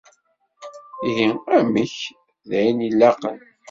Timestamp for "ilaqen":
2.87-3.37